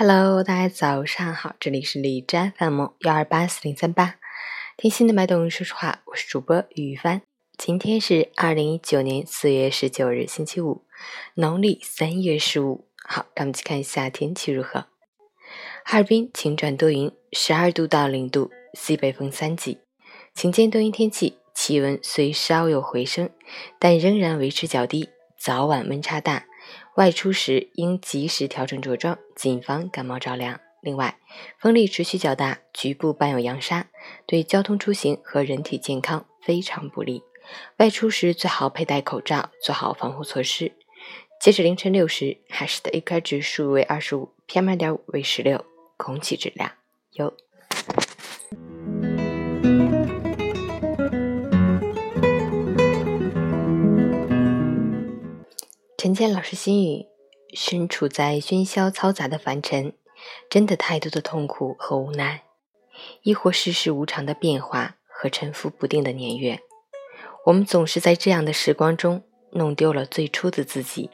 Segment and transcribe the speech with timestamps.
[0.00, 4.14] Hello，大家早上好，这里是李斋 FM 幺二八四零三八，
[4.76, 7.20] 听心的脉动，说实话，我是主播于帆。
[7.56, 10.84] 今天是二零一九年四月十九日，星期五，
[11.34, 12.86] 农历三月十五。
[13.02, 14.86] 好，让我们去看一下天气如何。
[15.84, 19.78] 哈尔滨晴转多云，十二度到零度，西北风三级，
[20.32, 23.30] 晴间多云天气，气温虽稍有回升，
[23.80, 26.44] 但仍然维持较低，早晚温差大。
[26.98, 30.58] 外出时应及时调整着装，谨防感冒着凉。
[30.80, 31.16] 另外，
[31.56, 33.86] 风力持续较大，局部伴有扬沙，
[34.26, 37.22] 对交通出行和人体健康非常不利。
[37.76, 40.72] 外出时最好佩戴口罩，做好防护措施。
[41.40, 45.64] 截止凌晨六时，海市的 AQI 指数为二十五，PM 二点五为十六，
[45.96, 46.72] 空气质量
[47.12, 47.32] 优。
[55.98, 57.06] 陈建老师心语：
[57.54, 59.92] 身处在喧嚣嘈杂的凡尘，
[60.48, 62.44] 真的太多的痛苦和无奈，
[63.22, 66.60] 亦或世事无常的变化和沉浮不定的年月。
[67.46, 71.10] 我们总是在这样的时光中弄丢了最初的自己，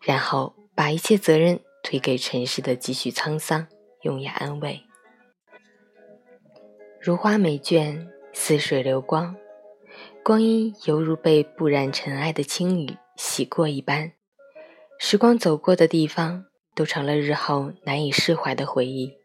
[0.00, 3.68] 然后把一切责任推给尘世的几许沧桑，
[4.00, 4.80] 用以安慰。
[6.98, 9.36] 如花美眷，似水流光，
[10.26, 12.96] 光阴犹如被不染尘埃的轻雨。
[13.14, 14.10] 洗过一般，
[14.98, 19.16] 时光走过的地方，都成了日后难以释怀的回忆。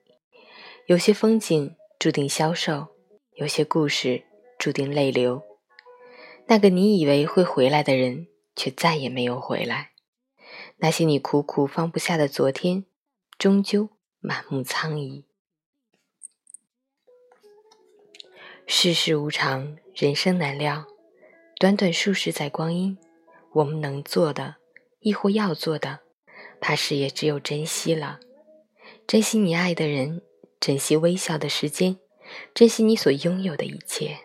[0.86, 2.90] 有些风景注定消瘦，
[3.34, 4.26] 有些故事
[4.60, 5.42] 注定泪流。
[6.46, 9.94] 那个你以为会回来的人，却再也没有回来。
[10.78, 12.86] 那些你苦苦放不下的昨天，
[13.40, 15.26] 终究满目苍夷。
[18.68, 20.86] 世事无常，人生难料，
[21.62, 22.98] 短短数十载光阴。
[23.52, 24.56] 我们能做的，
[25.00, 26.00] 亦或要做的，
[26.60, 28.20] 怕是也只有珍惜了。
[29.06, 30.24] 珍惜你爱的人，
[30.60, 32.00] 珍惜微笑的时间，
[32.56, 34.18] 珍惜你所拥有的一切。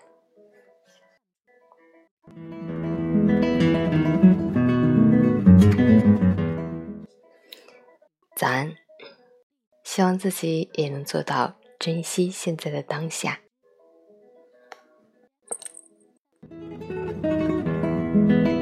[8.34, 8.74] 早安，
[9.84, 13.40] 希望自己也能做到珍惜现在的当下。
[18.28, 18.55] Thank you.